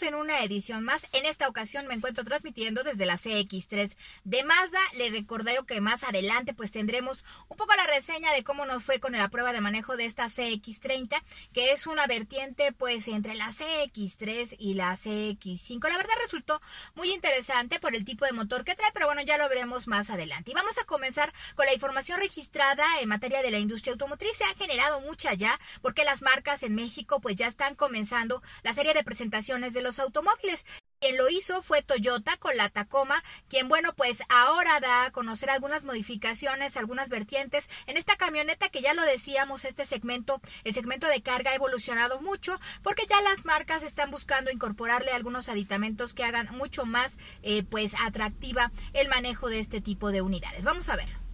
estamos 0.00 0.02
en 0.02 0.14
una 0.14 0.42
edición 0.44 0.84
más. 0.84 1.06
En 1.12 1.26
esta 1.26 1.48
ocasión 1.48 1.86
me 1.86 1.94
encuentro 1.94 2.24
transmitiendo 2.24 2.82
desde 2.82 3.06
la 3.06 3.18
CX3 3.18 3.90
de 4.24 4.44
Mazda. 4.44 4.80
Le 4.96 5.10
recordaré 5.10 5.58
que 5.66 5.80
más 5.80 6.04
adelante 6.04 6.54
pues 6.54 6.70
tendremos 6.70 7.24
un 7.48 7.56
poco 7.56 7.74
la 7.74 7.86
reseña 7.86 8.32
de 8.32 8.44
cómo 8.44 8.66
nos 8.66 8.84
fue 8.84 9.00
con 9.00 9.12
la 9.12 9.28
prueba 9.28 9.52
de 9.52 9.60
manejo 9.60 9.96
de 9.96 10.06
esta 10.06 10.26
CX30, 10.26 11.20
que 11.52 11.72
es 11.72 11.86
una 11.86 12.06
vertiente 12.06 12.72
pues 12.72 13.08
entre 13.08 13.34
la 13.34 13.46
CX3 13.52 14.56
y 14.58 14.74
la 14.74 14.96
CX5. 14.96 15.88
La 15.88 15.96
verdad 15.96 16.14
resultó 16.22 16.60
muy 16.94 17.12
interesante 17.12 17.80
por 17.80 17.94
el 17.94 18.04
tipo 18.04 18.24
de 18.24 18.32
motor 18.32 18.64
que 18.64 18.74
trae, 18.74 18.90
pero 18.92 19.06
bueno, 19.06 19.22
ya 19.22 19.38
lo 19.38 19.48
veremos 19.48 19.86
más 19.86 20.08
adelante. 20.10 20.52
Y 20.52 20.54
vamos 20.54 20.78
a 20.78 20.84
comenzar 20.84 21.32
con 21.54 21.66
la 21.66 21.74
información 21.74 22.20
registrada 22.20 22.86
en 23.00 23.08
materia 23.08 23.42
de 23.42 23.50
la 23.50 23.58
industria 23.58 23.92
automotriz. 23.92 24.36
Se 24.36 24.44
ha 24.44 24.54
generado 24.54 25.00
mucha 25.00 25.34
ya 25.34 25.58
porque 25.82 26.04
las 26.04 26.22
marcas 26.22 26.62
en 26.62 26.74
México 26.74 27.20
pues 27.20 27.36
ya 27.36 27.48
están 27.48 27.74
comenzando 27.74 28.42
la 28.62 28.72
serie 28.72 28.94
de 28.94 29.04
presentaciones 29.04 29.72
de 29.72 29.82
los 29.82 29.89
automóviles. 29.98 30.64
Quien 31.00 31.16
lo 31.16 31.30
hizo 31.30 31.62
fue 31.62 31.80
Toyota 31.82 32.36
con 32.36 32.58
la 32.58 32.68
Tacoma, 32.68 33.24
quien 33.48 33.70
bueno 33.70 33.94
pues 33.94 34.18
ahora 34.28 34.80
da 34.80 35.06
a 35.06 35.10
conocer 35.10 35.48
algunas 35.48 35.84
modificaciones, 35.84 36.76
algunas 36.76 37.08
vertientes 37.08 37.64
en 37.86 37.96
esta 37.96 38.16
camioneta 38.16 38.68
que 38.68 38.82
ya 38.82 38.92
lo 38.92 39.02
decíamos, 39.04 39.64
este 39.64 39.86
segmento, 39.86 40.42
el 40.62 40.74
segmento 40.74 41.06
de 41.06 41.22
carga 41.22 41.52
ha 41.52 41.54
evolucionado 41.54 42.20
mucho 42.20 42.60
porque 42.82 43.06
ya 43.08 43.18
las 43.22 43.46
marcas 43.46 43.82
están 43.82 44.10
buscando 44.10 44.50
incorporarle 44.50 45.12
algunos 45.12 45.48
aditamentos 45.48 46.12
que 46.12 46.24
hagan 46.24 46.50
mucho 46.52 46.84
más 46.84 47.12
eh, 47.42 47.62
pues 47.62 47.92
atractiva 48.04 48.70
el 48.92 49.08
manejo 49.08 49.48
de 49.48 49.60
este 49.60 49.80
tipo 49.80 50.12
de 50.12 50.20
unidades. 50.20 50.64
Vamos 50.64 50.90
a 50.90 50.96
ver. 50.96 51.29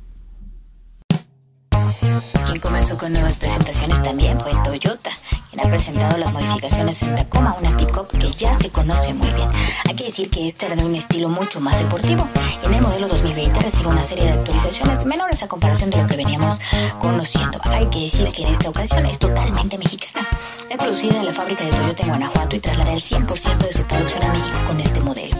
Quien 2.46 2.60
comenzó 2.60 2.96
con 2.96 3.12
nuevas 3.12 3.36
presentaciones 3.36 4.02
también 4.02 4.38
fue 4.40 4.52
Toyota, 4.64 5.10
quien 5.50 5.66
ha 5.66 5.70
presentado 5.70 6.16
las 6.18 6.32
modificaciones 6.32 7.02
en 7.02 7.14
Tacoma, 7.14 7.56
una 7.60 7.76
pick-up 7.76 8.08
que 8.18 8.30
ya 8.30 8.54
se 8.54 8.70
conoce 8.70 9.14
muy 9.14 9.30
bien. 9.30 9.48
Hay 9.88 9.94
que 9.94 10.04
decir 10.04 10.30
que 10.30 10.48
esta 10.48 10.66
era 10.66 10.76
de 10.76 10.84
un 10.84 10.94
estilo 10.94 11.28
mucho 11.28 11.60
más 11.60 11.78
deportivo 11.78 12.28
y 12.62 12.66
en 12.66 12.74
el 12.74 12.82
modelo 12.82 13.08
2020 13.08 13.60
recibe 13.60 13.88
una 13.88 14.02
serie 14.02 14.24
de 14.24 14.32
actualizaciones 14.32 15.04
menores 15.04 15.42
a 15.42 15.48
comparación 15.48 15.90
de 15.90 15.98
lo 15.98 16.06
que 16.06 16.16
veníamos 16.16 16.58
conociendo. 16.98 17.58
Hay 17.64 17.86
que 17.86 18.00
decir 18.00 18.28
que 18.32 18.42
en 18.42 18.48
esta 18.48 18.70
ocasión 18.70 19.04
es 19.06 19.18
totalmente 19.18 19.78
mexicana. 19.78 20.26
Es 20.70 20.78
producida 20.78 21.18
en 21.18 21.26
la 21.26 21.34
fábrica 21.34 21.64
de 21.64 21.70
Toyota 21.70 22.02
en 22.02 22.08
Guanajuato 22.08 22.56
y 22.56 22.60
traslada 22.60 22.92
el 22.92 23.02
100% 23.02 23.58
de 23.58 23.72
su 23.72 23.82
producción 23.84 24.22
a 24.24 24.32
México 24.32 24.58
con 24.66 24.80
este 24.80 25.00
modelo, 25.00 25.36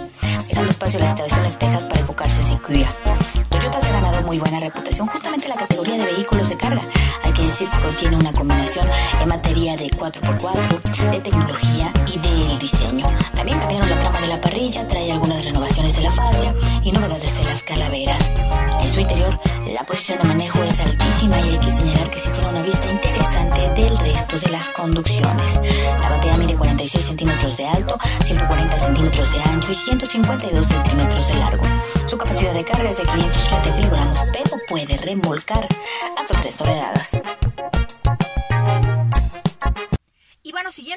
dejando 0.49 0.71
espacio 0.71 0.99
a 0.99 1.03
las 1.03 1.11
instalaciones 1.11 1.59
Texas 1.59 1.85
para 1.85 2.01
enfocarse 2.01 2.41
en 2.41 2.47
Sequoia. 2.47 3.16
Muy 4.37 4.51
buena 4.51 4.61
reputación 4.61 5.07
justamente 5.07 5.47
en 5.47 5.51
la 5.51 5.57
categoría 5.57 5.97
de 5.97 6.05
vehículos 6.05 6.51
de 6.51 6.57
carga. 6.59 6.83
Hay 7.23 7.33
que 7.33 7.43
decir 7.43 7.71
que 7.71 7.81
contiene 7.81 8.17
una 8.17 8.33
combinación 8.33 8.87
en 9.23 9.29
materia 9.29 9.77
de 9.77 9.89
4x4, 9.89 11.11
de 11.11 11.21
tecnología 11.21 11.91
y 12.07 12.19
del 12.19 12.59
diseño. 12.59 13.07
También 13.35 13.59
cambiaron 13.59 13.89
la 13.89 13.99
trama 13.99 14.21
de 14.21 14.27
la 14.27 14.41
parrilla, 14.41 14.87
trae 14.89 15.11
algunas 15.11 15.43
renovaciones 15.43 15.97
de 15.97 16.03
la 16.03 16.11
fascia 16.11 16.55
y 16.85 16.93
novedades 16.93 17.35
de 17.39 17.45
las 17.45 17.63
calaveras. 17.63 18.31
En 18.83 18.91
su 18.91 19.01
interior, 19.01 19.41
la 19.73 19.85
posición 19.85 20.19
de 20.19 20.25
manejo 20.25 20.63
es 20.65 20.81
altísima 20.81 21.41
y 21.41 21.49
hay 21.51 21.59
que 21.59 21.71
señalar 21.71 22.11
que 22.11 22.19
se 22.19 22.29
tiene 22.29 22.49
una 22.49 22.63
vista 22.63 22.91
interesante 22.91 23.61
del 23.81 23.99
resto 23.99 24.39
de 24.39 24.53
las 24.53 24.69
conducciones. 24.71 25.61
La 25.99 26.11
batería 26.11 26.37
mide 26.37 26.57
46 26.57 27.07
centímetros 27.07 27.57
de 27.57 27.67
alto, 27.69 27.97
140 28.25 28.81
centímetros 28.81 29.33
de 29.33 29.43
ancho 29.51 29.73
y 29.73 29.77
152 29.77 30.67
centímetros 30.67 31.29
de 31.29 31.35
largo. 31.37 31.65
Su 32.07 32.17
capacidad 32.17 32.55
de 32.55 32.65
carga 32.65 32.89
es 32.89 32.99
de 32.99 33.05
530 33.05 33.77
kilogramos, 33.77 34.23
pero 34.33 34.59
puede 34.69 34.97
remolcar 34.99 35.67
hasta 36.17 36.41
3 36.41 36.57
toneladas. 36.57 36.96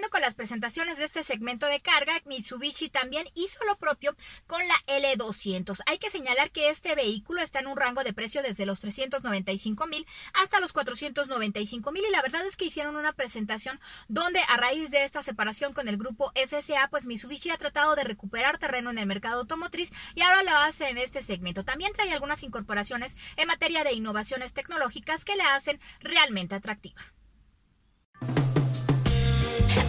Con 0.10 0.22
las 0.22 0.36
presentaciones 0.36 0.98
de 0.98 1.06
este 1.06 1.24
segmento 1.24 1.66
de 1.66 1.80
carga, 1.80 2.14
Mitsubishi 2.26 2.90
también 2.90 3.28
hizo 3.36 3.64
lo 3.66 3.78
propio 3.78 4.16
con 4.48 4.62
la 4.68 4.76
L200. 4.88 5.82
Hay 5.86 5.98
que 5.98 6.10
señalar 6.10 6.52
que 6.52 6.70
este 6.70 6.96
vehículo 6.96 7.42
está 7.42 7.60
en 7.60 7.68
un 7.68 7.78
rango 7.78 8.04
de 8.04 8.14
precio 8.14 8.42
desde 8.42 8.66
los 8.66 8.80
395 8.80 9.88
mil 9.88 10.06
hasta 10.34 10.60
los 10.60 10.74
495 10.74 11.92
mil 11.92 12.04
y 12.08 12.12
la 12.12 12.22
verdad 12.22 12.46
es 12.46 12.58
que 12.58 12.66
hicieron 12.66 12.96
una 12.96 13.14
presentación 13.14 13.80
donde 14.08 14.40
a 14.48 14.58
raíz 14.58 14.92
de 14.92 15.04
esta 15.04 15.24
separación 15.24 15.74
con 15.74 15.88
el 15.88 15.98
grupo 15.98 16.32
FCA, 16.36 16.88
pues 16.90 17.06
Mitsubishi 17.06 17.50
ha 17.50 17.58
tratado 17.58 17.96
de 17.96 18.04
recuperar 18.04 18.58
terreno 18.58 18.90
en 18.90 18.98
el 18.98 19.06
mercado 19.06 19.40
automotriz 19.40 19.92
y 20.16 20.22
ahora 20.22 20.44
lo 20.44 20.56
hace 20.58 20.90
en 20.90 20.98
este 20.98 21.24
segmento. 21.24 21.64
También 21.64 21.94
trae 21.94 22.12
algunas 22.12 22.44
incorporaciones 22.44 23.16
en 23.38 23.48
materia 23.48 23.84
de 23.84 23.94
innovaciones 23.94 24.54
tecnológicas 24.54 25.26
que 25.26 25.36
la 25.36 25.56
hacen 25.56 25.80
realmente 26.02 26.56
atractiva. 26.56 27.02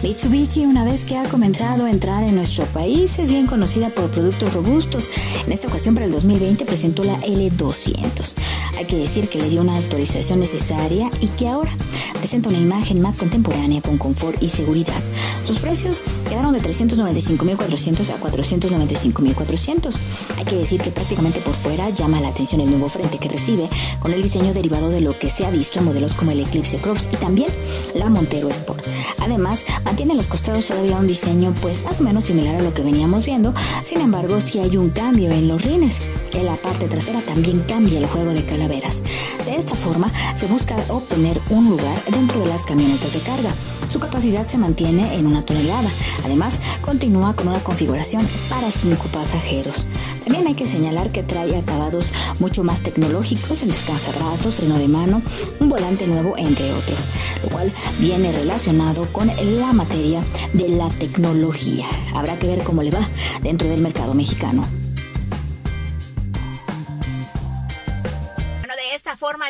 Mitsubishi, 0.03 0.65
una 0.65 0.83
vez 0.83 1.05
que 1.05 1.17
ha 1.17 1.29
comenzado 1.29 1.85
a 1.85 1.91
entrar 1.91 2.23
en 2.23 2.35
nuestro 2.35 2.65
país, 2.65 3.19
es 3.19 3.29
bien 3.29 3.45
conocida 3.45 3.89
por 3.89 4.09
productos 4.09 4.53
robustos. 4.53 5.09
En 5.45 5.51
esta 5.51 5.67
ocasión, 5.67 5.93
para 5.93 6.07
el 6.07 6.11
2020, 6.11 6.65
presentó 6.65 7.03
la 7.03 7.19
L200. 7.21 8.33
Hay 8.77 8.85
que 8.85 8.95
decir 8.97 9.29
que 9.29 9.39
le 9.39 9.49
dio 9.49 9.61
una 9.61 9.77
actualización 9.77 10.39
necesaria 10.39 11.11
y 11.19 11.27
que 11.27 11.47
ahora 11.47 11.71
presenta 12.13 12.49
una 12.49 12.57
imagen 12.57 13.01
más 13.01 13.17
contemporánea 13.17 13.81
con 13.81 13.97
confort 13.97 14.41
y 14.41 14.47
seguridad. 14.47 15.01
Sus 15.45 15.59
precios 15.59 16.01
quedaron 16.29 16.53
de 16.53 16.61
395.400 16.61 18.09
a 18.09 18.19
495.400. 18.19 19.95
Hay 20.37 20.45
que 20.45 20.55
decir 20.55 20.81
que 20.81 20.91
prácticamente 20.91 21.41
por 21.41 21.53
fuera 21.53 21.89
llama 21.89 22.21
la 22.21 22.29
atención 22.29 22.61
el 22.61 22.69
nuevo 22.69 22.89
frente 22.89 23.17
que 23.17 23.29
recibe 23.29 23.69
con 23.99 24.13
el 24.13 24.23
diseño 24.23 24.53
derivado 24.53 24.89
de 24.89 25.01
lo 25.01 25.17
que 25.17 25.29
se 25.29 25.45
ha 25.45 25.51
visto 25.51 25.79
en 25.79 25.85
modelos 25.85 26.13
como 26.13 26.31
el 26.31 26.39
Eclipse 26.39 26.77
Cross 26.77 27.09
y 27.11 27.17
también 27.17 27.49
la 27.93 28.09
Montero 28.09 28.49
Sport. 28.49 28.83
Además, 29.19 29.59
mantiene 29.83 30.15
los 30.15 30.27
costados 30.27 30.65
todavía 30.65 30.97
un 30.97 31.07
diseño 31.07 31.53
pues 31.61 31.83
más 31.83 31.99
o 31.99 32.03
menos 32.03 32.25
similar 32.25 32.55
a 32.55 32.61
lo 32.61 32.73
que 32.73 32.83
veníamos 32.83 33.25
viendo, 33.25 33.53
sin 33.85 34.01
embargo 34.01 34.39
sí 34.41 34.59
hay 34.59 34.77
un 34.77 34.89
cambio 34.89 35.31
en 35.31 35.47
los 35.47 35.63
rines. 35.63 35.99
En 36.33 36.45
la 36.45 36.55
parte 36.55 36.87
trasera 36.87 37.21
también 37.21 37.59
cambia 37.67 37.99
el 37.99 38.07
juego 38.07 38.33
de 38.33 38.45
calaveras. 38.45 39.01
De 39.45 39.55
esta 39.55 39.75
forma 39.75 40.11
se 40.37 40.47
busca 40.47 40.75
obtener 40.87 41.39
un 41.49 41.69
lugar 41.69 42.01
dentro 42.09 42.39
de 42.39 42.47
las 42.47 42.65
camionetas 42.65 43.13
de 43.13 43.19
carga. 43.19 43.53
Su 43.89 43.99
capacidad 43.99 44.47
se 44.47 44.57
mantiene 44.57 45.15
en 45.15 45.27
una 45.27 45.43
tonelada. 45.43 45.89
Además, 46.23 46.55
continúa 46.81 47.35
con 47.35 47.49
una 47.49 47.63
configuración 47.63 48.27
para 48.49 48.71
cinco 48.71 49.07
pasajeros. 49.11 49.85
También 50.23 50.47
hay 50.47 50.53
que 50.53 50.67
señalar 50.67 51.11
que 51.11 51.23
trae 51.23 51.57
acabados 51.57 52.07
mucho 52.39 52.63
más 52.63 52.81
tecnológicos, 52.81 53.61
el 53.63 53.69
descansarrazos, 53.69 54.55
freno 54.55 54.79
de 54.79 54.87
mano, 54.87 55.21
un 55.59 55.69
volante 55.69 56.07
nuevo, 56.07 56.35
entre 56.37 56.73
otros, 56.73 57.07
lo 57.43 57.49
cual 57.49 57.73
viene 57.99 58.31
relacionado 58.31 59.11
con 59.11 59.27
la 59.27 59.73
materia 59.73 60.23
de 60.53 60.69
la 60.69 60.89
tecnología. 60.89 61.85
Habrá 62.15 62.39
que 62.39 62.47
ver 62.47 62.63
cómo 62.63 62.83
le 62.83 62.91
va 62.91 63.07
dentro 63.43 63.67
del 63.67 63.81
mercado 63.81 64.13
mexicano. 64.13 64.80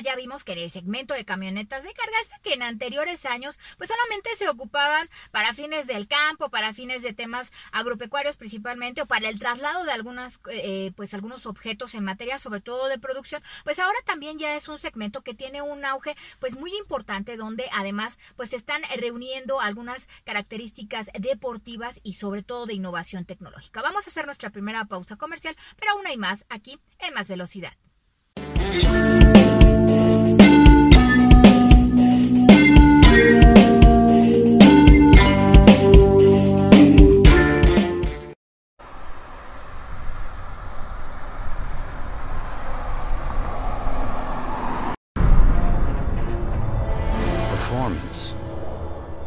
Ya 0.02 0.16
vimos 0.16 0.44
que 0.44 0.54
en 0.54 0.60
el 0.60 0.72
segmento 0.72 1.14
de 1.14 1.26
camionetas 1.26 1.84
de 1.84 1.94
carga, 1.94 2.18
hasta 2.22 2.40
que 2.40 2.54
en 2.54 2.64
anteriores 2.64 3.26
años, 3.26 3.58
pues 3.78 3.90
solamente 3.90 4.30
se 4.38 4.50
ocupaban 4.50 5.10
para 5.32 5.54
fines 5.54 5.88
del 5.88 6.08
campo, 6.08 6.50
para 6.50 6.74
fines 6.74 7.02
de 7.02 7.14
temas 7.14 7.52
agropecuarios 7.72 8.38
principalmente, 8.38 9.02
o 9.02 9.06
para 9.06 9.30
el 9.30 9.40
traslado 9.40 9.84
de 9.86 9.92
algunas, 9.92 10.40
eh, 10.50 10.92
pues 10.96 11.14
algunos 11.14 11.46
objetos 11.46 11.94
en 11.96 12.04
materia, 12.04 12.40
sobre 12.40 12.62
todo 12.62 12.88
de 12.88 13.00
producción, 13.00 13.44
pues 13.64 13.80
ahora 13.80 14.00
también 14.06 14.40
ya 14.40 14.56
es 14.56 14.68
un 14.68 14.80
segmento 14.80 15.22
que 15.22 15.34
tiene 15.34 15.62
un 15.62 15.86
auge, 15.86 16.16
pues 16.40 16.56
muy 16.56 16.76
importante, 16.78 17.38
donde 17.38 17.68
además, 17.74 18.18
pues 18.36 18.50
se 18.50 18.56
están 18.56 18.82
reuniendo 18.98 19.62
algunas 19.62 20.08
características 20.24 21.08
deportivas 21.20 22.00
y 22.04 22.16
sobre 22.16 22.44
todo 22.44 22.66
de 22.66 22.74
innovación 22.74 23.26
tecnológica. 23.26 23.82
Vamos 23.82 24.06
a 24.06 24.10
hacer 24.10 24.26
nuestra 24.26 24.50
primera 24.50 24.86
pausa 24.86 25.16
comercial, 25.16 25.56
pero 25.78 25.92
aún 25.94 26.08
hay 26.08 26.18
más 26.18 26.46
aquí 26.50 26.80
en 27.00 27.14
más 27.14 27.28
velocidad. 27.28 27.74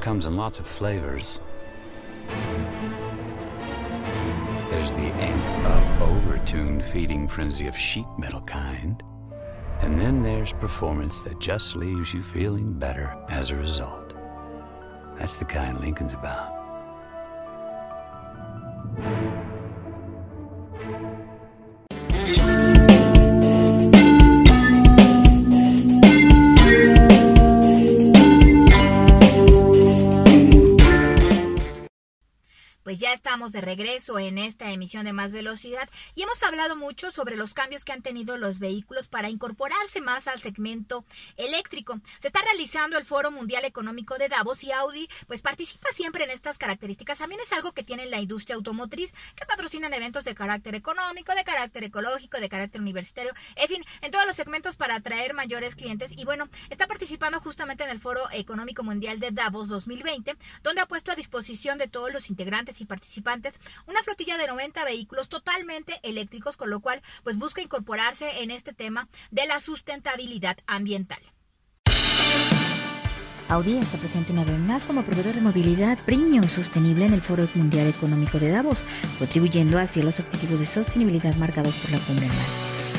Comes 0.01 0.27
in 0.27 0.37
lots 0.37 0.61
of 0.61 0.67
flavors. 0.67 1.41
There's 4.71 4.93
the 4.93 5.11
amp 5.19 5.67
up, 5.67 6.09
overtuned 6.09 6.81
feeding 6.81 7.27
frenzy 7.27 7.67
of 7.67 7.77
sheet 7.77 8.06
metal 8.17 8.43
kind. 8.43 9.03
And 9.81 10.01
then 10.01 10.23
there's 10.23 10.53
performance 10.53 11.21
that 11.23 11.41
just 11.41 11.75
leaves 11.75 12.15
you 12.15 12.23
feeling 12.23 12.73
better 12.73 13.17
as 13.29 13.51
a 13.51 13.56
result. 13.56 14.15
That's 15.19 15.35
the 15.35 15.47
kind 15.47 15.81
Lincoln's 15.81 16.12
about. 16.12 16.54
Estamos 33.25 33.53
de 33.53 33.62
regreso 33.62 34.19
en 34.19 34.37
esta 34.37 34.71
emisión 34.71 35.06
de 35.06 35.15
Más 35.15 35.32
Velocidad 35.32 35.88
y 36.15 36.25
hemos 36.25 36.43
hablado 36.43 36.76
mucho 36.76 37.11
sobre 37.11 37.37
los 37.37 37.55
cambios 37.55 37.82
que 37.82 37.93
han 37.93 38.03
tenido 38.03 38.37
los 38.37 38.59
vehículos 38.59 39.09
para 39.09 39.31
incorporarse 39.31 40.03
más 40.03 40.29
al 40.29 40.43
segmento 40.43 41.06
eléctrico. 41.38 41.99
Se 42.21 42.26
está 42.26 42.43
realizando 42.43 42.99
el 42.99 43.06
Foro 43.06 43.31
Mundial 43.31 43.65
Económico 43.65 44.19
de 44.19 44.29
Davos 44.29 44.62
y 44.62 44.73
Audi 44.73 45.09
pues 45.26 45.41
participa 45.41 45.88
siempre 45.97 46.25
en 46.25 46.32
estas 46.32 46.59
características. 46.59 47.17
También 47.17 47.41
es 47.41 47.50
algo 47.55 47.73
que 47.73 47.82
tiene 47.82 48.05
la 48.05 48.21
industria 48.21 48.56
automotriz 48.56 49.11
que 49.35 49.47
patrocinan 49.47 49.94
eventos 49.94 50.25
de 50.25 50.35
carácter 50.35 50.75
económico, 50.75 51.35
de 51.35 51.44
carácter 51.44 51.85
ecológico, 51.85 52.38
de 52.41 52.50
carácter 52.50 52.82
universitario, 52.82 53.32
en 53.56 53.69
fin, 53.69 53.85
en 54.03 54.11
todos 54.11 54.27
los 54.27 54.37
segmentos 54.37 54.77
para 54.77 54.97
atraer 54.97 55.32
mayores 55.32 55.77
clientes 55.77 56.11
y 56.15 56.27
bueno, 56.27 56.50
está 56.69 56.87
participando 56.87 57.41
justamente 57.41 57.85
en 57.85 57.91
el 57.91 58.00
Foro 58.00 58.31
Económico 58.32 58.85
Mundial 58.85 59.19
de 59.19 59.31
Davos 59.31 59.69
2020, 59.69 60.37
donde 60.62 60.82
ha 60.82 60.87
puesto 60.87 61.11
a 61.11 61.17
disposición 61.17 61.79
de 61.79 61.88
todos 61.88 62.12
los 62.12 62.29
integrantes 62.29 62.82
y 62.82 62.85
participantes 62.85 63.14
una 63.87 64.03
flotilla 64.03 64.39
de 64.39 64.47
90 64.47 64.85
vehículos 64.85 65.29
totalmente 65.29 66.01
eléctricos, 66.03 66.57
con 66.57 66.71
lo 66.71 66.81
cual 66.81 67.03
pues 67.23 67.39
busca 67.39 67.63
incorporarse 67.63 68.43
en 68.43 68.51
este 68.51 68.73
tema 68.73 69.09
de 69.31 69.47
la 69.47 69.61
sustentabilidad 69.61 70.59
ambiental. 70.67 71.21
Audi 73.49 73.77
está 73.77 73.99
presente 73.99 74.33
una 74.33 74.45
vez 74.45 74.59
más 74.59 74.85
como 74.85 75.05
proveedor 75.05 75.35
de 75.35 75.41
movilidad 75.41 75.99
premium 76.05 76.49
sostenible 76.49 77.05
en 77.05 77.13
el 77.13 77.21
Foro 77.21 77.47
Mundial 77.55 77.87
Económico 77.87 78.39
de 78.39 78.51
Davos, 78.51 78.83
contribuyendo 79.19 79.79
hacia 79.79 80.03
los 80.03 80.19
objetivos 80.19 80.59
de 80.59 80.67
sostenibilidad 80.67 81.35
marcados 81.37 81.75
por 81.75 81.91
la 81.91 81.99
Cumbre 81.99 82.27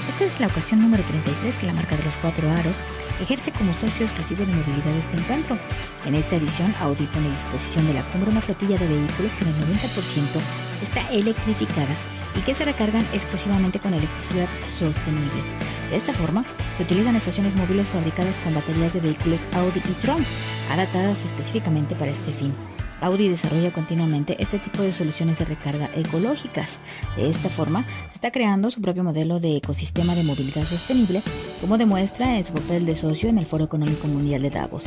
Esta 0.09 0.23
es 0.23 0.39
la 0.39 0.47
ocasión 0.47 0.81
número 0.81 1.03
33 1.03 1.57
que 1.57 1.65
la 1.65 1.73
marca 1.73 1.97
de 1.97 2.03
los 2.03 2.15
cuatro 2.17 2.49
aros 2.49 2.75
ejerce 3.19 3.51
como 3.51 3.73
socio 3.73 4.05
exclusivo 4.05 4.45
de 4.45 4.53
movilidad 4.53 4.93
de 4.93 4.99
este 4.99 5.17
encuentro. 5.17 5.57
En 6.05 6.15
esta 6.15 6.35
edición, 6.35 6.73
Audi 6.79 7.07
pone 7.07 7.27
a 7.27 7.31
disposición 7.31 7.87
de 7.87 7.95
la 7.95 8.03
cumbre 8.11 8.29
una 8.29 8.41
flotilla 8.41 8.77
de 8.77 8.87
vehículos 8.87 9.33
que 9.35 9.43
en 9.43 9.49
el 9.49 9.55
90% 9.55 10.41
está 10.83 11.09
electrificada 11.11 11.95
y 12.35 12.41
que 12.41 12.53
se 12.53 12.65
recargan 12.65 13.05
exclusivamente 13.13 13.79
con 13.79 13.93
electricidad 13.93 14.47
sostenible. 14.67 15.41
De 15.89 15.97
esta 15.97 16.13
forma, 16.13 16.45
se 16.77 16.83
utilizan 16.83 17.15
estaciones 17.15 17.55
móviles 17.55 17.87
fabricadas 17.87 18.37
con 18.39 18.53
baterías 18.53 18.93
de 18.93 19.01
vehículos 19.01 19.39
Audi 19.53 19.79
y 19.79 19.93
Tron, 20.01 20.23
adaptadas 20.71 21.17
específicamente 21.25 21.95
para 21.95 22.11
este 22.11 22.31
fin. 22.31 22.53
Audi 23.01 23.27
desarrolla 23.27 23.71
continuamente 23.71 24.37
este 24.39 24.59
tipo 24.59 24.81
de 24.81 24.93
soluciones 24.93 25.37
de 25.39 25.45
recarga 25.45 25.89
ecológicas. 25.95 26.79
De 27.15 27.29
esta 27.29 27.49
forma, 27.49 27.85
está 28.13 28.31
creando 28.31 28.71
su 28.71 28.81
propio 28.81 29.03
modelo 29.03 29.39
de 29.39 29.57
ecosistema 29.57 30.15
de 30.15 30.23
movilidad 30.23 30.65
sostenible, 30.65 31.21
como 31.61 31.77
demuestra 31.77 32.37
en 32.37 32.45
su 32.45 32.53
papel 32.53 32.85
de 32.85 32.95
socio 32.95 33.29
en 33.29 33.37
el 33.37 33.45
Foro 33.45 33.65
Económico 33.65 34.07
Mundial 34.07 34.41
de 34.41 34.49
Davos. 34.49 34.83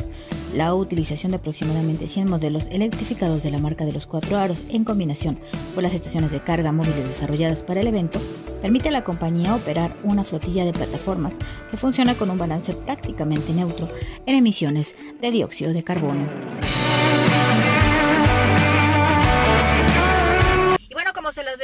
La 0.55 0.73
utilización 0.73 1.31
de 1.31 1.37
aproximadamente 1.37 2.07
100 2.07 2.27
modelos 2.27 2.67
electrificados 2.71 3.43
de 3.43 3.51
la 3.51 3.59
marca 3.59 3.85
de 3.85 3.93
los 3.93 4.07
cuatro 4.07 4.37
aros 4.37 4.61
en 4.69 4.83
combinación 4.83 5.39
con 5.75 5.83
las 5.83 5.93
estaciones 5.93 6.31
de 6.31 6.39
carga 6.39 6.71
móviles 6.71 7.07
desarrolladas 7.07 7.61
para 7.61 7.81
el 7.81 7.87
evento 7.87 8.19
permite 8.61 8.89
a 8.89 8.91
la 8.91 9.03
compañía 9.03 9.55
operar 9.55 9.95
una 10.03 10.23
flotilla 10.23 10.65
de 10.65 10.73
plataformas 10.73 11.33
que 11.69 11.77
funciona 11.77 12.15
con 12.15 12.29
un 12.29 12.37
balance 12.37 12.73
prácticamente 12.73 13.53
neutro 13.53 13.87
en 14.25 14.35
emisiones 14.35 14.95
de 15.21 15.31
dióxido 15.31 15.71
de 15.71 15.83
carbono. 15.83 16.58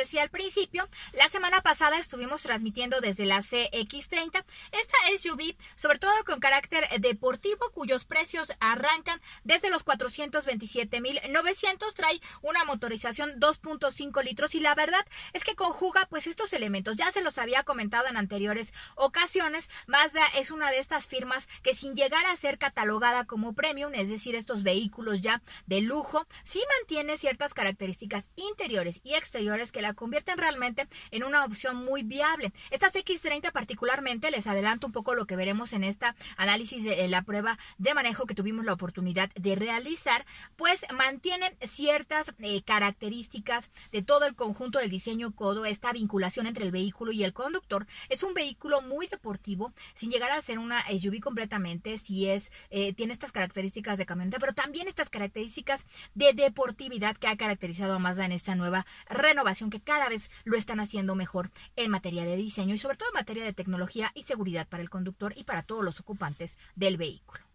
Decía 0.06 0.22
al 0.22 0.30
principio, 0.30 0.88
la 1.13 1.28
semana 1.30 1.62
pasada 1.62 1.98
estuvimos 1.98 2.44
transmitiendo 2.44 3.02
desde 3.02 3.25
la 3.25 3.40
CX30 3.40 4.46
esta 4.72 4.98
SUV, 5.18 5.56
sobre 5.74 5.98
todo 5.98 6.13
con 6.28 6.40
carácter 6.40 6.88
deportivo, 7.00 7.72
cuyos 7.74 8.06
precios 8.06 8.52
arrancan 8.60 9.19
desde 9.44 9.72
los 9.72 9.84
427.900. 9.84 11.94
Trae 11.96 12.22
una 12.44 12.63
motorización 12.66 13.40
2.5 13.40 14.24
litros 14.24 14.54
y 14.54 14.60
la 14.60 14.75
verdad 14.75 15.04
es 15.34 15.44
que 15.44 15.56
conjuga 15.56 16.06
pues 16.07 16.28
estos 16.28 16.54
elementos. 16.54 16.98
Ya 16.98 17.12
se 17.12 17.24
los 17.24 17.40
había 17.40 17.63
comentado 17.63 18.07
en 18.07 18.18
anteriores 18.18 18.74
ocasiones. 18.94 19.72
Mazda 19.88 20.24
es 20.38 20.52
una 20.52 20.69
de 20.69 20.78
estas 20.78 21.07
firmas 21.07 21.48
que 21.63 21.74
sin 21.74 21.96
llegar 21.96 22.28
a 22.28 22.36
ser 22.36 22.60
catalogada 22.60 23.25
como 23.25 23.54
premium, 23.54 23.96
es 23.96 24.10
decir, 24.10 24.36
estos 24.36 24.62
vehículos 24.62 25.22
ya 25.22 25.42
de 25.66 25.81
lujo, 25.81 26.28
sí 26.44 26.62
mantiene 26.78 27.18
ciertas 27.18 27.56
características 27.56 28.25
interiores 28.36 29.02
y 29.04 29.16
exteriores 29.16 29.72
que 29.72 29.81
la 29.81 29.94
convierten 29.95 30.38
realmente 30.38 30.88
en 31.12 31.24
una 31.24 31.45
opción 31.45 31.83
muy 31.83 32.03
viable. 32.03 32.51
Estas 32.71 32.94
X30 32.94 33.51
particularmente, 33.51 34.31
les 34.31 34.47
adelanto 34.47 34.88
un 34.88 34.94
poco 34.94 35.15
lo 35.15 35.25
que 35.25 35.36
veremos 35.36 35.74
en 35.74 35.83
esta 35.83 36.15
análisis 36.38 36.83
de 36.83 37.07
la 37.07 37.21
prueba 37.21 37.57
de 37.77 37.94
manejo 37.94 38.25
que 38.25 38.36
tuvimos 38.36 38.65
la 38.65 38.74
oportunidad 38.74 39.30
de 39.33 39.56
realizar, 39.56 40.25
pues 40.56 40.86
mantienen 40.94 41.56
ciertas 41.68 42.33
eh, 42.39 42.62
características 42.63 43.69
de 43.92 44.01
todo 44.01 44.25
el 44.25 44.36
conjunto 44.36 44.80
del 44.80 44.89
diseño 44.89 45.31
codo, 45.31 45.65
esta 45.65 45.92
vinculación 45.92 46.47
entre 46.47 46.65
el 46.65 46.71
vehículo 46.71 47.12
y 47.12 47.24
el 47.24 47.33
conductor. 47.33 47.88
Es 48.09 48.24
un 48.24 48.33
vehículo 48.33 48.81
muy 48.81 49.07
deportivo, 49.07 49.74
sin 49.95 50.12
llegar 50.12 50.31
a 50.31 50.42
ser 50.42 50.59
una 50.59 50.83
SUV 50.88 51.19
completamente, 51.19 51.97
si 51.97 52.27
es, 52.27 52.51
eh, 52.69 52.94
tiene 52.94 53.13
estas 53.13 53.31
características 53.31 53.97
de 53.97 54.06
camioneta, 54.06 54.39
pero 54.39 54.53
también 54.53 54.88
estas 54.88 55.09
características 55.09 55.86
de 56.13 56.33
deportividad 56.33 57.15
que 57.18 57.27
ha 57.27 57.38
caracterizado 57.38 57.95
a 57.95 58.00
Mazda 58.00 58.25
en 58.25 58.31
esta 58.31 58.56
nueva 58.56 58.86
renovación 59.09 59.69
que 59.69 59.80
cada 59.86 60.10
vez 60.10 60.30
lo 60.44 60.58
están 60.58 60.82
haciendo 60.82 61.16
mejor 61.16 61.52
en 61.78 61.92
materia 61.92 62.26
de 62.26 62.36
diseño 62.36 62.76
y 62.76 62.80
sobre 62.80 62.98
todo 62.98 63.08
en 63.10 63.20
materia 63.20 63.46
de 63.46 63.54
tecnología 63.54 64.12
y 64.14 64.24
seguridad 64.24 64.68
para 64.68 64.84
el 64.84 64.90
conductor 64.90 65.34
y 65.38 65.46
para 65.46 65.64
todos 65.64 65.84
los 65.84 66.02
ocupantes 66.02 66.58
del 66.76 66.98
vehículo. 66.98 67.46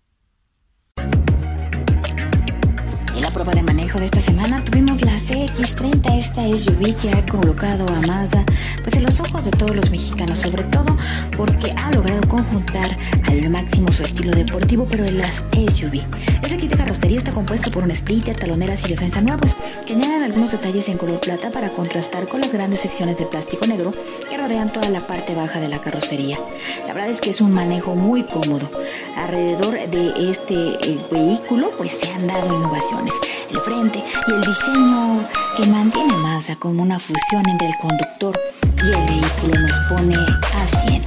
Prueba 3.33 3.53
de 3.53 3.63
manejo 3.63 3.99
de 3.99 4.07
esta 4.07 4.21
semana 4.21 4.63
tuvimos 4.65 5.03
la 5.03 5.13
CX30, 5.13 6.19
esta 6.19 6.43
SUV 6.43 6.97
que 6.97 7.11
ha 7.11 7.25
colocado 7.27 7.87
a 7.87 8.01
Mazda 8.07 8.45
pues 8.83 8.97
en 8.97 9.05
los 9.05 9.21
ojos 9.21 9.45
de 9.45 9.53
todos 9.53 9.77
los 9.77 9.91
mexicanos, 9.91 10.39
sobre 10.39 10.65
todo 10.65 10.97
porque 11.37 11.71
ha 11.77 11.93
logrado 11.93 12.27
conjuntar 12.29 12.89
al 13.29 13.51
máximo 13.51 13.93
su 13.93 14.03
estilo 14.03 14.33
deportivo, 14.33 14.87
pero 14.91 15.05
en 15.05 15.19
las 15.19 15.45
SUV. 15.53 16.01
Este 16.43 16.57
kit 16.57 16.71
de 16.71 16.77
carrocería 16.77 17.19
está 17.19 17.33
compuesto 17.33 17.71
por 17.71 17.85
un 17.85 17.95
splitter, 17.95 18.35
taloneras 18.35 18.85
y 18.87 18.89
defensa 18.89 19.21
nuevos, 19.21 19.55
que 19.87 19.95
añaden 19.95 20.25
algunos 20.25 20.51
detalles 20.51 20.89
en 20.89 20.99
color 20.99 21.21
plata 21.21 21.51
para 21.51 21.71
contrastar 21.71 22.27
con 22.27 22.41
las 22.41 22.53
grandes 22.53 22.81
secciones 22.81 23.17
de 23.19 23.27
plástico 23.27 23.67
negro 23.67 23.95
que 24.29 24.37
rodean 24.37 24.73
toda 24.73 24.89
la 24.89 25.07
parte 25.07 25.35
baja 25.35 25.61
de 25.61 25.69
la 25.69 25.81
carrocería. 25.81 26.39
La 26.87 26.95
verdad 26.95 27.11
es 27.11 27.21
que 27.21 27.31
es 27.31 27.41
un 27.41 27.53
manejo 27.53 27.95
muy 27.95 28.25
cómodo. 28.25 28.71
Alrededor 29.17 29.79
de 29.89 30.31
este 30.31 30.55
eh, 30.55 30.99
vehículo 31.11 31.71
pues 31.77 31.93
se 31.93 32.11
han 32.13 32.27
dado 32.27 32.47
innovaciones. 32.47 33.20
El 33.51 33.61
frente 33.61 34.05
y 34.27 34.31
el 34.31 34.41
diseño 34.41 35.27
que 35.57 35.67
mantiene 35.67 36.13
Mazda 36.19 36.57
como 36.57 36.83
una 36.83 36.99
fusión 36.99 37.49
entre 37.49 37.69
el 37.69 37.77
conductor 37.79 38.39
y 38.85 38.91
el 38.91 39.07
vehículo 39.07 39.61
nos 39.61 39.79
pone 39.89 40.17
a 40.17 40.81
100. 40.87 41.03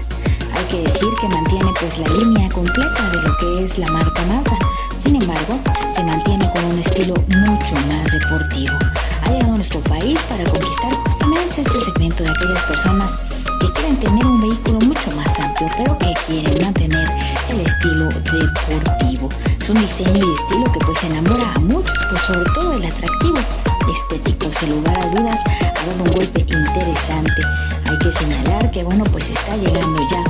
Hay 0.55 0.65
que 0.69 0.77
decir 0.83 1.09
que 1.19 1.27
mantiene 1.29 1.71
pues 1.79 1.97
la 1.97 2.07
línea 2.09 2.49
completa 2.49 3.09
de 3.11 3.21
lo 3.21 3.37
que 3.37 3.65
es 3.65 3.77
la 3.77 3.87
marca 3.87 4.21
Mazda. 4.25 4.57
Sin 5.03 5.21
embargo, 5.21 5.59
se 5.95 6.03
mantiene 6.03 6.49
con 6.51 6.65
un 6.65 6.79
estilo 6.79 7.13
mucho 7.15 7.75
más 7.87 8.11
deportivo. 8.11 8.77
Ha 9.23 9.29
llegado 9.31 9.53
a 9.53 9.55
nuestro 9.55 9.79
país 9.81 10.19
para 10.29 10.43
conquistar 10.43 10.93
justamente 11.05 11.61
este 11.61 11.79
segmento 11.85 12.23
de 12.23 12.29
aquellas 12.29 12.63
personas 12.63 13.11
que 13.63 13.71
quieren 13.71 13.97
tener 13.97 14.25
un 14.25 14.41
vehículo 14.41 14.79
mucho 14.81 15.11
más 15.11 15.27
amplio, 15.39 15.69
pero 15.77 15.97
que 15.97 16.13
quieren 16.27 16.53
mantener 16.61 17.07
el 17.49 17.61
estilo 17.61 18.09
deportivo. 18.09 19.29
Es 19.61 19.69
un 19.69 19.79
diseño 19.79 20.25
y 20.25 20.33
estilo 20.33 20.65
que 20.73 20.79
pues 20.79 21.03
enamora 21.05 21.53
a 21.55 21.59
muchos, 21.59 21.97
por 22.09 22.19
sobre 22.19 22.49
todo 22.53 22.73
el 22.73 22.85
atractivo 22.85 23.37
estético. 23.87 24.51
Sin 24.59 24.69
lugar 24.71 24.97
a 24.99 25.05
dudas, 25.07 25.39
ha 25.61 25.85
dado 25.85 26.03
un 26.03 26.11
golpe 26.11 26.41
interesante. 26.41 27.41
Hay 27.85 27.97
que 27.99 28.11
señalar 28.11 28.69
que 28.71 28.83
bueno, 28.83 29.05
pues 29.05 29.29
está 29.29 29.55
llegando 29.55 30.01
ya 30.11 30.23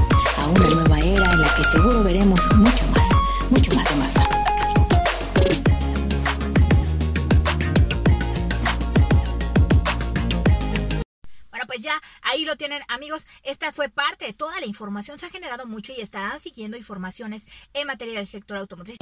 a 0.43 0.47
una 0.47 0.67
nueva 0.67 0.99
era 0.99 1.31
en 1.31 1.41
la 1.41 1.55
que 1.55 1.63
seguro 1.71 2.03
veremos 2.03 2.39
mucho 2.55 2.85
más, 2.91 3.02
pues 11.65 11.81
ya 11.81 12.01
ahí 12.21 12.45
lo 12.45 12.55
tienen 12.55 12.81
amigos. 12.87 13.27
Esta 13.43 13.71
fue 13.71 13.89
parte 13.89 14.25
de 14.25 14.33
toda 14.33 14.59
la 14.59 14.65
información. 14.65 15.19
Se 15.19 15.25
ha 15.25 15.29
generado 15.29 15.65
mucho 15.65 15.93
y 15.95 16.01
estarán 16.01 16.39
siguiendo 16.39 16.77
informaciones 16.77 17.43
en 17.73 17.87
materia 17.87 18.19
del 18.19 18.27
sector 18.27 18.57
automotriz. 18.57 18.97